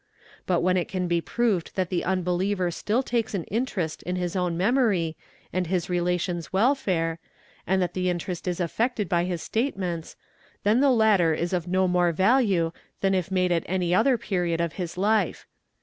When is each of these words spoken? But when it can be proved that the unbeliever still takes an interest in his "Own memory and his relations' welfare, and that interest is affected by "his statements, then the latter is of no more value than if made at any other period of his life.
But 0.47 0.61
when 0.61 0.77
it 0.77 0.87
can 0.87 1.07
be 1.07 1.21
proved 1.21 1.75
that 1.75 1.91
the 1.91 2.03
unbeliever 2.03 2.71
still 2.71 3.03
takes 3.03 3.35
an 3.35 3.43
interest 3.43 4.01
in 4.01 4.15
his 4.15 4.35
"Own 4.35 4.57
memory 4.57 5.15
and 5.53 5.67
his 5.67 5.91
relations' 5.91 6.51
welfare, 6.51 7.19
and 7.67 7.83
that 7.83 7.95
interest 7.95 8.47
is 8.47 8.59
affected 8.59 9.07
by 9.07 9.25
"his 9.25 9.43
statements, 9.43 10.15
then 10.63 10.79
the 10.79 10.89
latter 10.89 11.35
is 11.35 11.53
of 11.53 11.67
no 11.67 11.87
more 11.87 12.11
value 12.11 12.71
than 13.01 13.13
if 13.13 13.29
made 13.29 13.51
at 13.51 13.61
any 13.67 13.93
other 13.93 14.17
period 14.17 14.59
of 14.59 14.73
his 14.73 14.97
life. 14.97 15.45